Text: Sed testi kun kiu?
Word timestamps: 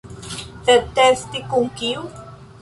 Sed 0.69 0.87
testi 1.01 1.43
kun 1.53 1.69
kiu? 1.83 2.09